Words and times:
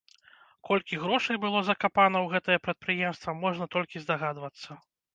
Колькі 0.69 0.97
грошай 1.03 1.39
было 1.43 1.59
закапана 1.69 2.17
ў 2.23 2.27
гэтае 2.33 2.59
прадпрыемства, 2.65 3.39
можна 3.47 3.73
толькі 3.79 3.97
здагадвацца. 4.09 4.85